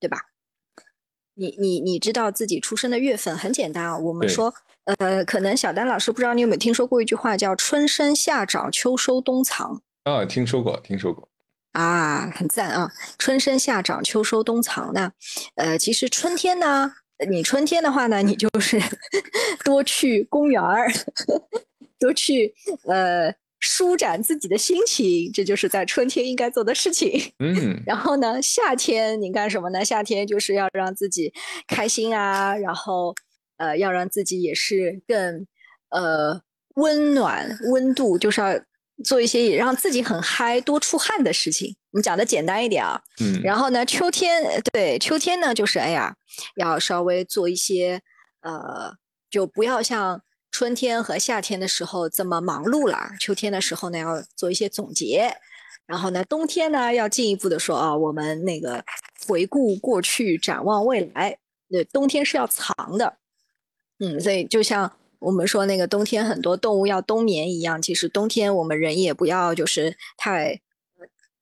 [0.00, 0.18] 对吧？
[1.34, 4.52] 你你你知道自己出生的月份很简单啊，我们说。
[4.84, 9.80] 呃，可能小丹老师不知道你有没有听说过一句话，叫“春生夏长秋收冬藏”。
[10.04, 11.26] 啊，听说过，听说过。
[11.72, 12.92] 啊，很赞啊！
[13.18, 15.10] 春生夏长秋收冬藏呢，
[15.56, 16.92] 呃，其实春天呢，
[17.28, 18.80] 你春天的话呢，你就是
[19.64, 20.92] 多去公园儿，
[21.98, 22.54] 多去
[22.86, 27.32] 呃舒展自己的心情，这就是在春天应该做的事情。
[27.38, 27.82] 嗯。
[27.86, 29.84] 然后呢，夏天你干什么呢？
[29.84, 31.32] 夏天就是要让自己
[31.66, 33.14] 开心啊，然后。
[33.64, 35.46] 呃，要让自己也是更
[35.90, 36.42] 呃
[36.74, 38.48] 温暖温度，就是要
[39.04, 41.74] 做一些也让自己很嗨、多出汗的事情。
[41.92, 43.40] 我们讲的简单一点啊，嗯。
[43.42, 46.14] 然后呢，秋天对秋天呢，就是哎呀，
[46.56, 48.00] 要稍微做一些
[48.42, 48.94] 呃，
[49.30, 52.98] 就不要像春天和夏天的时候这么忙碌了。
[53.18, 55.34] 秋天的时候呢，要做一些总结。
[55.86, 58.84] 然后呢，冬天呢，要进一步的说啊，我们那个
[59.26, 61.36] 回顾过去，展望未来。
[61.70, 63.18] 对，冬天是要藏的。
[64.04, 70.60] 嗯，所以就像我们说那个冬天很多动物要冬眠一样，其实冬天我们人也不要就是太，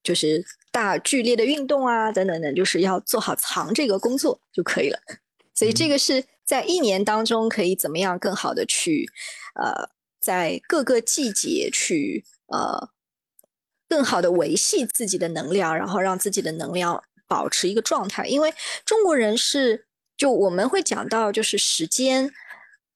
[0.02, 4.98] 就是大剧烈的运动啊，等等等，就是要做好藏这个工作就可以了。
[5.54, 9.06] 所以这个是在一年当中可以怎么样更好的去，
[9.54, 12.88] 呃，在各个季节去呃
[13.88, 18.26] 更好的维系自己的能量，然后让自己的能量保持一个状态。
[18.26, 18.52] 因为
[18.84, 22.32] 中国人是，就我们会讲到，就是时间，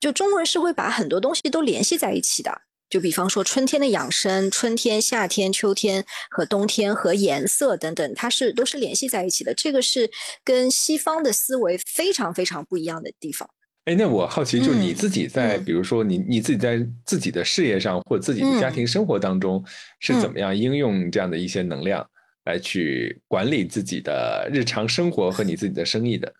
[0.00, 2.62] 就中国人是会把很多东西都联系在一起的。
[2.88, 9.52] 就比方说春天的养生，春天、夏天、秋天和冬天和颜色等等，它是都是联系在一起的。
[9.54, 10.08] 这个是
[10.44, 13.48] 跟西方的思维非常非常不一样的地方。
[13.86, 19.64] 哎，那我好奇，就你自己在，比如说你你自己在自己的事业上或者自己的家庭生活当中，
[19.98, 22.08] 是怎么样应用这样的一些能量
[22.44, 26.32] 来去管理自己的日常生活和你自己的生意的？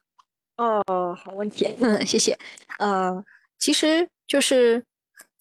[0.59, 0.83] 哦，
[1.17, 2.37] 好问题，嗯， 谢谢。
[2.79, 3.25] 呃，
[3.59, 4.85] 其实就是。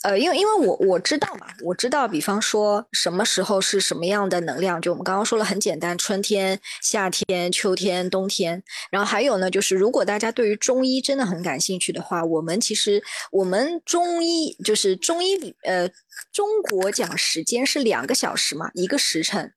[0.03, 8.61] 呃，因为因为我我知道嘛，我知道，比方说什么时候是什么样的能量，就我们刚刚说了很简单，春天、夏天、秋天、冬天。
[8.91, 13.01] 然后还有呢，就是如果大家对于中医真的很感兴趣的话，我们其实
[13.31, 15.89] 我们中医就是中医里呃，
[16.31, 19.51] 中国讲时间是两个小时嘛，一个时辰，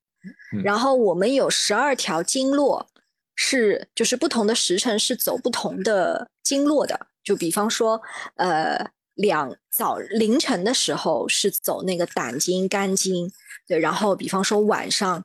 [0.65, 2.89] 然后我们有十二条经络，
[3.35, 8.01] 是就是不同的时辰是走不同的经络的，就比方说
[8.37, 8.91] 呃。
[9.19, 13.29] 两早凌晨的时候是走那个胆经、肝经，
[13.67, 15.21] 对，然后比方说晚上，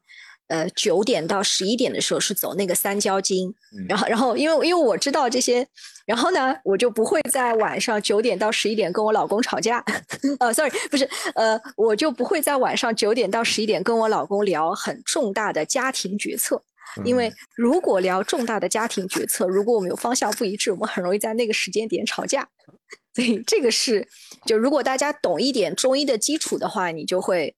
[0.48, 3.54] 呃九点到十一点的时候是走那个三焦经，
[3.88, 5.68] 然后然后因为因为我知道这些，
[6.08, 9.78] 然后呢我就不会在晚上九点到十一点跟我老公吵架，
[10.40, 16.64] 呃，sorry 不是，呃我就不会在晚上九点到十一点跟我老公聊很重大的家庭决策，
[17.04, 22.48] 因为如果聊重大的家庭决策，如果我们有方向不一致，我们很容易在那个时间点吵架。
[23.16, 24.08] 所以这个是，
[24.46, 27.56] 就如果大家懂一点中医的基础的话，你就会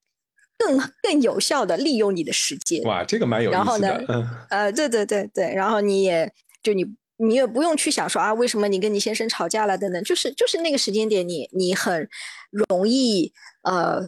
[0.58, 2.82] 更更有效的利用你的时间。
[2.84, 3.64] 哇，这个蛮有意思的。
[3.64, 6.30] 然后呢，呃，对对对对，然后你也
[6.62, 6.84] 就你
[7.16, 12.06] 你也不用去想说啊，为什么你跟你先生吵架了等等，就是就是那个时间点，你你很
[12.50, 14.06] 容易呃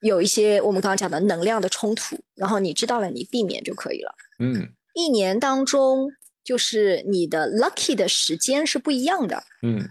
[0.00, 4.14] 有一些我们刚刚讲的能量的冲突，然后你知道了，你避免就可以了。
[4.38, 6.10] 嗯，一年当中
[6.44, 9.42] 就是你的 lucky 的时间是不一样的。
[9.62, 9.88] 嗯。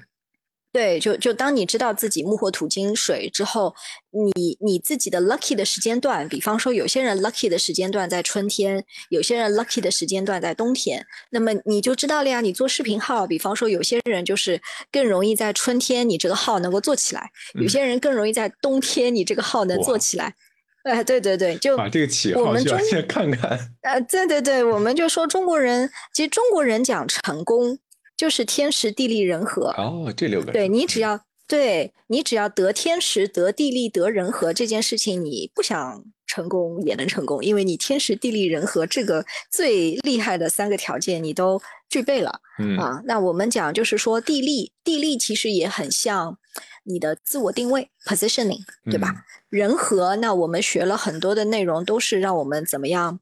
[0.74, 3.74] 对，就就当你知道自己木火土金水之后，
[4.12, 12.42] 你你自己的 lucky 的时间段，比方说有些人 lucky 的时间段在春天，有些人 lucky 的时间段在冬天，那么你就知道了呀。
[12.42, 17.22] 你做视频号，比方说有些人就是更容易在春天，你这个号能够做起来；
[17.60, 20.36] 有些人更容易在冬天，你这个号能做起来。
[20.84, 23.58] 哎，对对对，就把这个起号就先看看。
[23.82, 27.80] 呃，对对对，我们就说中国人，其实中国人讲成功。
[28.18, 42.42] 就是天时地利人和哦，这六个对你只要对你只要得天时得地利得人和这件事情，你不想成功也能成功，因为你天时地利人和这个最厉害的三个条件你都具备了。
[42.60, 46.38] 嗯啊，那我们讲就是说地利，地利其实也很像
[46.84, 49.14] 你的自我定位 positioning，对吧？
[49.50, 53.20] 人和，那我们学了很多的内容，都是让我们怎么样？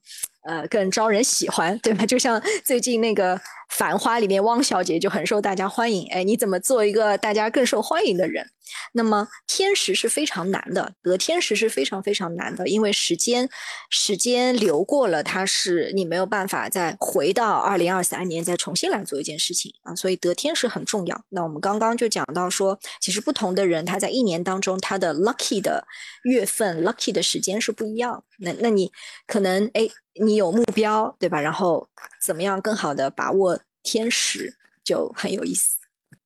[0.48, 2.06] 呃，更招人喜欢，对吧？
[2.06, 3.36] 就像最近那个
[3.70, 6.08] 《繁花》里面，汪小姐就很受大家欢迎。
[6.10, 8.50] 哎，你怎么做一个大家更受欢迎的人？
[8.94, 13.48] 那么天时是非常难的，得天时是非常非常难的，因为时间
[13.90, 19.94] 时间流过了，它是你没有办法再回到二零二三年再重新来做一件事情啊。
[19.96, 21.22] 所以得天时很重要。
[21.30, 25.86] 那我们刚刚就讲到说，其实不同的人他在一年当中他的 lucky 的
[26.24, 28.24] 月份、lucky 的时间是不一样。
[28.40, 28.92] 那那你
[29.28, 29.88] 可能哎。
[30.18, 31.42] 你有目标，对吧？
[31.42, 31.86] 然后
[32.26, 35.78] 怎么样更好的把握天时，就很有意思。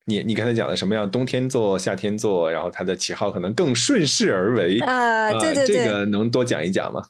[0.06, 1.08] 你你刚才讲的什么样？
[1.08, 5.30] 冬天做，夏天做，然后它的旗号可能更顺势而为啊！
[5.38, 7.06] 对对对，这个能多讲一讲吗？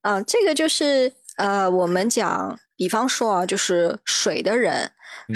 [0.00, 4.90] 啊，这个就是呃，我们讲，比方说啊，就是水的人。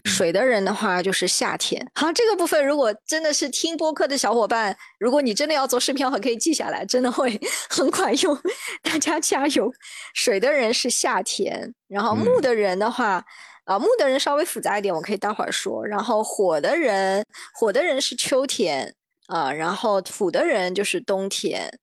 [0.07, 1.87] 水的人的话就是夏天。
[1.95, 8.35] 好，这个部分如果真的是听播客的小伙伴，如果你真的要做视频的话，可以记下来，真的会 很管用。
[8.83, 9.71] 大家加油！
[10.15, 13.23] 水的人是夏天，然后木的人的话，
[13.65, 15.87] 啊，木的人稍微复杂一点，我可以待会儿说。
[15.87, 18.95] 然后火的人，火的人是秋天
[19.27, 21.79] 啊，然后土的人就是冬天，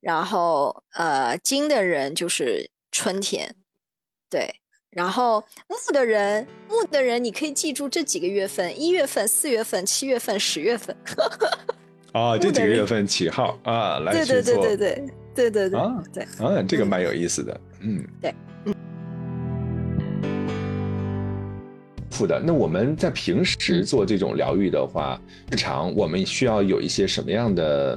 [0.00, 3.56] 然后呃，金的人就是春天，
[4.30, 4.59] 对。
[4.90, 10.94] 然后木的人，木的人，你可以记住这几个月份：一月份、四月份、七月份、十月份。
[12.12, 14.12] 哦，这几个月份起号啊，来。
[14.12, 18.34] 对对对对对对对对啊，对啊，这个蛮有意思的，嗯，对，
[18.64, 18.74] 嗯。
[22.10, 25.20] 负的，那我们在平时做这种疗愈的话，
[25.52, 27.96] 日常我们需要有一些什么样的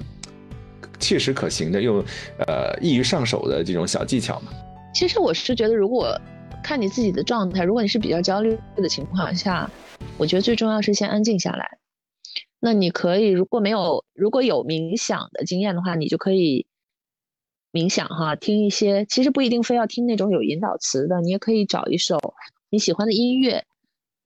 [0.99, 2.05] 切实可行的又
[2.45, 4.51] 呃易于上手的这种小技巧吗？
[4.93, 6.15] 其实我是觉得，如果
[6.63, 9.69] 看你自己的状态，如果你是比较焦虑的情况下，
[10.17, 11.77] 我觉得最重要是先安静下来。
[12.59, 16.65] 那你可以如果没有如果有冥想的经验的话，你就可以
[17.73, 22.17] 冥想哈，听一些，其实不一定非要听那种有引导词的，你也可以找一首
[22.69, 23.65] 你喜欢的音乐。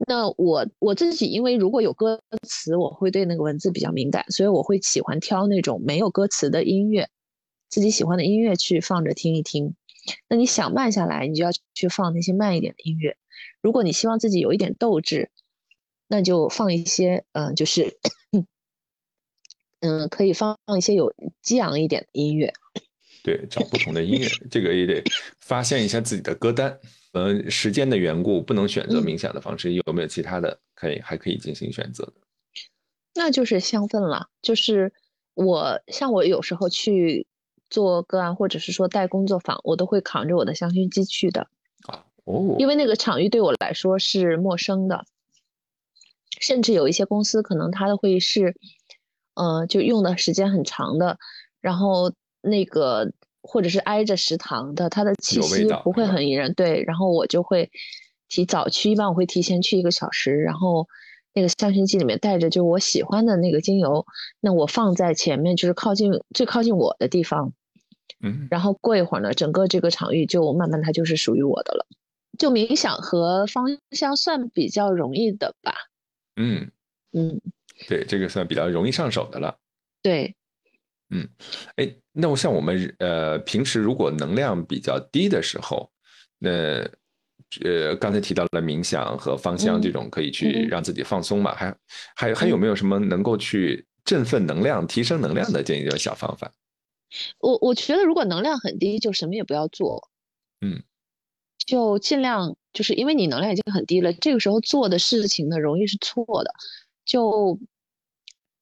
[0.07, 7.09] 那我我自己，因为如果有歌词，我会对那个文字比较敏感，所以我会喜欢挑那种没有歌词的音乐，
[7.67, 9.73] 自己喜欢的音乐去放着听一听。
[10.27, 13.17] 那你想慢下来，你就要去放那些慢一点的音乐。
[13.61, 15.29] 如果你希望自己有一点斗志，
[16.07, 17.97] 那就放一些，嗯，就是，
[19.81, 22.53] 嗯，可以放放一些有激昂一点的音乐。
[23.23, 25.03] 对，找不同的音乐，这个也得
[25.41, 26.79] 发现一下自己的歌单。
[27.13, 32.13] 呃，时间的缘故，不能选择冥想的方式，有没有其他的可以还可以进行选择的？
[33.15, 34.29] 那就是香氛了。
[34.41, 34.93] 就是
[35.33, 37.25] 我像我有时候去
[37.69, 41.47] 做个案，或者是说带工作坊，我都会扛着我的香薰机去的。
[41.87, 45.05] 啊，哦，因为那个场域对我来说是陌生的，
[46.39, 48.55] 甚至有一些公司可能它的会议室，
[49.35, 51.17] 呃，就用的时间很长的，
[51.61, 52.13] 然后。
[52.39, 53.11] 那个
[53.41, 56.53] 或者是挨着食堂的，它的气息不会很引人。
[56.53, 57.69] 对，然后我就会
[58.29, 60.87] 提早去，一般我会提前去一个小时，然后
[61.33, 64.05] 那个香薰机里面带着就我喜欢的那个精油，
[64.39, 67.51] 那我放在前面，就是靠近最靠近我的地方。
[68.21, 71.85] 嗯，然后过一会儿呢，整个这个场域就慢慢它就是属于我的了。
[72.37, 75.73] 就冥想和芳香算比较容易的吧。
[76.35, 76.69] 嗯
[77.13, 77.41] 嗯，
[77.87, 79.57] 对，这个算比较容易上手的了。
[80.03, 80.35] 对。
[81.09, 81.27] 嗯，
[81.77, 85.89] 哎，那我像我们呃平时如果能量比较低的时候，
[86.37, 86.87] 那
[87.63, 91.75] 呃刚才提到了冥想和芳香这种可以去让自己放松嘛，还
[92.15, 96.51] 还还有没有什么能够去振奋能量、提升能量的这样小方法？
[97.39, 100.09] 我我觉得如果能量很低，就什么也不要做，
[100.61, 100.83] 嗯，
[101.65, 106.51] 就尽量就是因为你能量已经很低了，这个时候做的事情呢容易是错的，
[107.05, 107.59] 就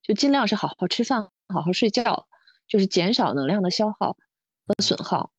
[0.01, 2.27] 就尽量是好好吃饭，好好睡觉。
[2.67, 4.17] 就是减少能量的消耗
[4.65, 5.31] 和损耗。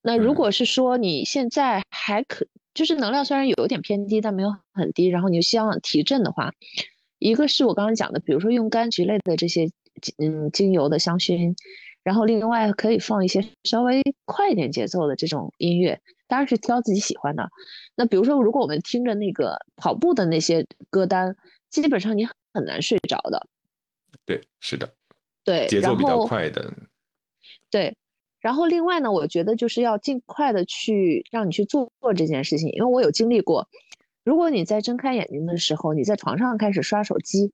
[0.00, 6.52] 那如果是说你现在还可，就是能量虽然有点偏低，但没有很低，然后你希望提振的话，
[7.18, 9.72] 一个是我刚刚讲的，比如说用柑橘类的这些
[10.18, 11.56] 嗯精油的香薰，
[12.06, 17.48] 然后另外可以放一些稍微快一点节奏的这种音乐，当然是挑自己喜欢的。
[17.96, 21.34] 那比如说，如果我们听着那个跑步的那些歌单，
[21.68, 23.48] 基本上你很难睡着的。
[24.24, 24.88] 对，是的。
[25.42, 26.72] 对，节奏比较快的。
[27.72, 27.96] 对，
[28.38, 33.68] 然后另外呢，我觉得就是要尽快的去让你去做做这件事情，因为我有经历过。
[34.22, 37.50] 如果你在睁开眼睛的时候，你在床上开始刷手机，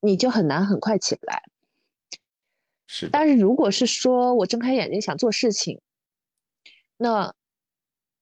[0.00, 1.42] 你就很难很快起来。
[2.88, 3.08] 是。
[3.12, 5.80] 但是如果是说我睁开眼睛想做事情，
[6.96, 7.32] 那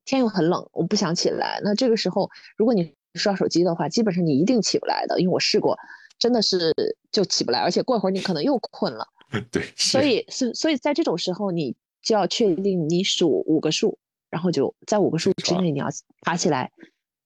[0.04, 5.78] 天又很冷，我不想起来，那这个时候如果你刷手机的话，基本上你一定起不来的，因为我试过。
[6.18, 6.74] 真的是
[7.12, 9.06] 就起不来，而且过会儿你可能又困了。
[9.52, 13.98] 对， 所以是所以在这种时候，你就要确定你数五个数，
[14.30, 15.88] 然后就在五个数之内你要
[16.22, 16.72] 爬起来，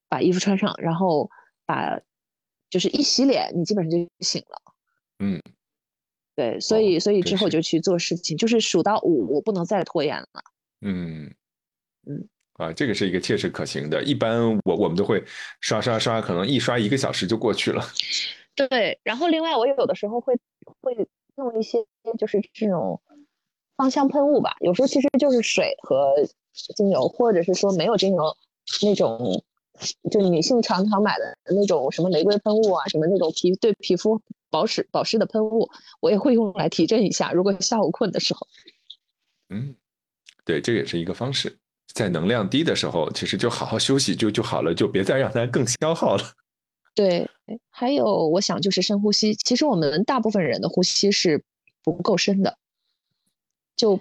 [0.08, 1.30] 把衣服穿上，然后
[1.64, 2.00] 把
[2.68, 4.60] 就是一洗脸，你基本上就醒了。
[5.20, 5.40] 嗯，
[6.40, 10.28] 对，所以所以之后就去做事情，就是数到五，我不能再拖延了。
[10.80, 11.30] 嗯
[12.06, 14.02] 嗯啊，这个是一个切实可行的。
[14.02, 15.22] 一般我我们都会
[15.60, 17.84] 刷刷刷，可能一刷一个小时就过去了。
[18.56, 20.34] 对，然后另外我有的时候会
[20.80, 21.84] 会弄一些
[22.18, 22.98] 就是这种
[23.76, 26.14] 芳香喷雾吧，有时候其实就是水和
[26.74, 28.34] 精油，或者是说没有精油
[28.80, 29.44] 那种，
[30.10, 35.70] 就女性常常买的那种什么玫瑰喷雾啊，什么那种皮对皮肤保湿保湿的喷雾，
[36.00, 37.32] 我也会用来提振一下。
[37.32, 38.46] 如果下午困的时候，
[39.48, 39.74] 嗯，
[40.44, 41.56] 对，这也是一个方式，
[41.94, 46.24] 在能量低的时候，其实就好好休息就就好了，就别再让它更消耗了。
[46.94, 47.30] 对，
[47.70, 49.34] 还有我想就是深呼吸。
[49.34, 51.42] 其实我们大部分人的呼吸是
[51.82, 52.58] 不够深的，
[53.76, 53.98] 就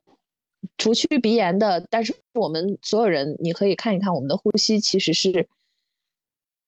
[0.77, 5.47] 除去鼻炎的，但是我们所有人，你可以看一看我们的呼吸其实是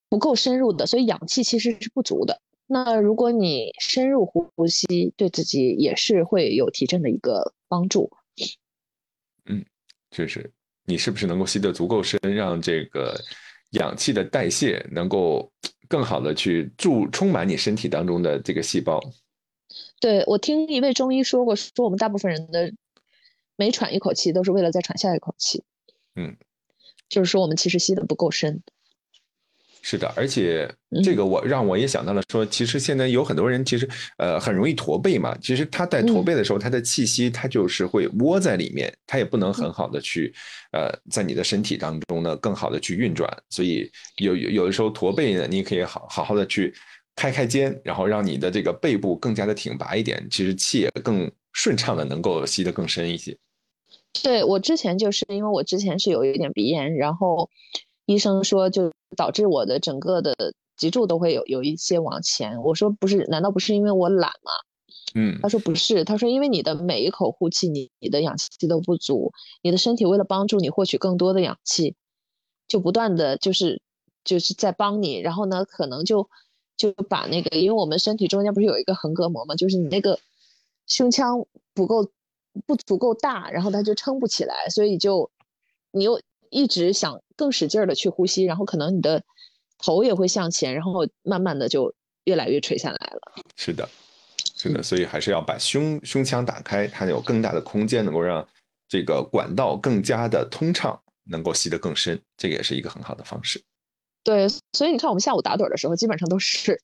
[0.08, 2.40] 不够深入的，所以氧气其实是不足的。
[2.66, 8.10] 那如果你深入呼呼吸，对自己也是会有提振的一个帮助。
[9.46, 9.64] 嗯，
[10.10, 10.50] 确实
[10.84, 13.14] 你是不是能够吸得足够深，让这个
[13.72, 15.50] 氧气的代谢能够。
[15.92, 18.98] 更好的去注充满你身体当中的这个细胞。
[20.00, 22.72] 对我听一位中医说过，说我们大部分人的
[23.56, 25.64] 每喘一口气都是为了再喘下一口气。
[26.14, 26.34] 嗯，
[27.10, 28.62] 就是说我们其实吸的不够深。
[29.84, 30.72] 是的，而且
[31.02, 40.32] 这个我让我也想到了，说其实现在有很多人其实呃很容易驼背嘛，其实他在驼背的时候，他的气息他就是会窝在里面，他也不能很好的去
[40.72, 46.72] 呃在你的身体当中呢更好的去运转，所以有有的时候驼背呢，你可以好好好的去
[47.16, 53.36] 开开肩，然后让你的这个背部更加的挺拔一点，其实气也更顺畅的能够吸得更深一些。
[54.22, 57.50] 对我之前就是因为我之前是有一点鼻炎，然后
[58.06, 60.34] 医生说就导致我的整个的
[60.76, 62.62] 脊柱都会有有一些往前。
[62.62, 64.52] 我说不是，难道不是因为我懒吗？
[65.14, 69.30] 嗯，他说不是，他说因为你的每一口呼气，你你的氧气都不足，
[69.62, 71.94] 你的身体为了帮助你获取更多的氧气，
[72.66, 73.82] 就不断的就是
[74.24, 76.30] 就是在帮你，然后呢，可能就
[76.76, 80.18] 就把那个，因为我们身体中间不是有一个横膈膜嘛，就是你那个
[80.86, 82.08] 胸腔不够
[82.66, 85.30] 不足够大，然后它就撑不起来，所以就
[85.90, 86.18] 你又
[86.52, 89.24] 一直想更使劲的去呼吸，然后可能你的
[89.78, 91.92] 头也会向前，然后慢慢的就
[92.22, 93.42] 越来越垂下来了。
[93.56, 93.88] 是的。
[94.54, 98.46] 是的，所以还是要把胸胸腔打开，它有更大的空间，能够让
[98.88, 103.60] 这个管道更加的通畅，能够吸得更深，这个也是一个很好的方式。
[104.22, 106.80] 对，所以你看我们下午打盹的时候，基本上都是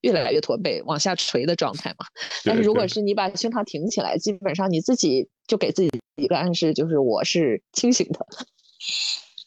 [0.00, 2.06] 越来越驼背、往下垂的状态嘛。
[2.44, 8.26] 但是如果是你把胸膛挺起来，基本上你自己就给自己一个暗示，就是我是清醒的。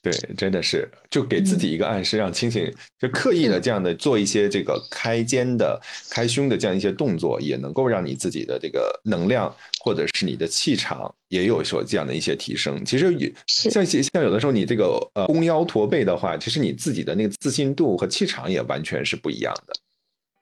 [0.02, 5.82] 对，真的是就给自己一个暗示，让清醒，就刻意的这样的做一些这个开肩的、
[6.12, 12.86] 开胸的这样一些动作，也能够让你自己的这个能量或者是你的气场也有所这样的一些提升。
[12.86, 19.74] 其实也像像有的时候你这个呃弓腰驼背的话，其实你自己的那个自信度和气场也完全是不一样的。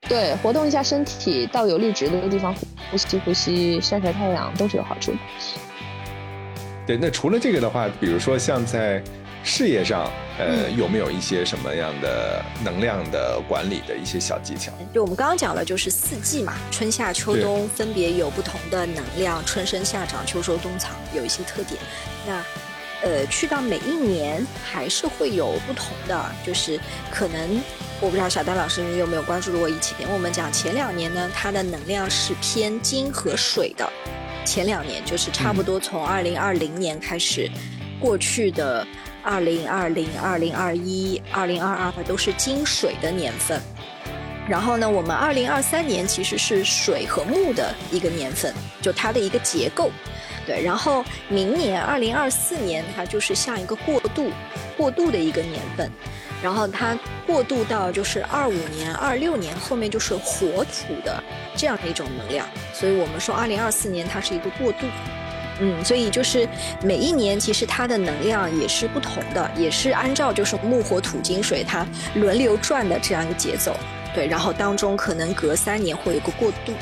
[0.09, 2.53] 对，活动一下身体，到有绿植的地方
[2.91, 5.17] 呼吸呼吸、晒晒太阳都是有好处的。
[6.85, 9.01] 对，那除了这个的话，比如说像在。
[9.45, 10.09] 事业上，
[10.39, 14.71] 呃，有没有一些什么样的能量的管理的一些小技巧？
[14.93, 21.77] 就我们刚刚讲了，就是四季嘛，春夏秋冬分别有不同的能量，春生夏长，秋收冬藏，有一些特点。
[22.25, 22.41] 那，
[23.01, 26.79] 呃，去到每一年还是会有不同的，就是
[27.11, 27.61] 可能
[27.99, 33.91] 我不知道小丹老师你有没有关注过以前我们讲前两年呢，它的能量是偏金和水的。
[34.43, 37.49] 前两年就是差不多从二零二零年开始，
[37.99, 38.85] 过去的。
[39.25, 43.57] 二零二零、二零二一、二零二二都是金水的年份，
[44.49, 49.89] 然后呢，我们二零二三年其实是水和木的一个年份，就它的一个结构，
[50.45, 50.61] 对。
[50.61, 54.29] 然后明年二零二四年，它就是像一个过渡、
[54.75, 55.89] 过渡的一个年份，
[56.43, 61.23] 然后它过渡到就是二五年、二六年后面就是火土的
[61.55, 64.85] 这样的一种能量，所以我们说二零二四年它是一个过渡。
[65.59, 66.49] 嗯，所以就是
[66.83, 73.73] 每一年其实它的能量也是不同的，也是按照就是木火土金水它轮流转的这样一个节奏，
[74.15, 76.73] 对，然后当中可能隔三年会有个过渡，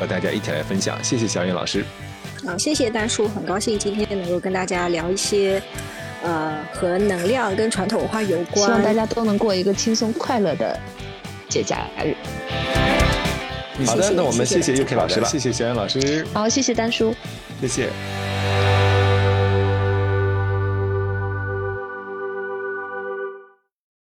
[0.00, 1.84] 和大家一起来分享，谢谢小颖老师。
[2.44, 5.62] 好，谢谢丹叔，很高兴今天能够跟大家聊一些，
[6.22, 10.78] 呃，和能量跟传统文化有关，希望大家都能过一个轻松快乐的
[11.48, 12.14] 节假日。
[13.84, 17.14] 好的，那我们谢谢 UK 老师了，谢谢小燕老师，好，谢谢丹叔，
[17.60, 17.88] 谢谢。